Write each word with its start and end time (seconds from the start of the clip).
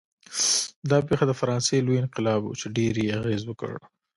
دا 0.89 0.97
پېښه 1.07 1.25
د 1.27 1.33
فرانسې 1.39 1.77
لوی 1.85 1.97
انقلاب 2.03 2.41
و 2.43 2.57
چې 2.61 2.67
ډېر 2.77 2.93
یې 3.03 3.15
اغېز 3.19 3.41
وکړ. 3.45 3.71